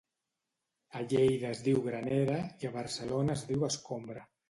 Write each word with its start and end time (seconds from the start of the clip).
A 0.99 1.01
Lleida 1.11 1.51
es 1.57 1.63
diu 1.69 1.83
granera 1.89 2.41
i 2.65 2.73
a 2.73 2.75
Barcelona 2.81 3.41
es 3.41 3.49
diu 3.55 3.73
escombra 3.73 4.31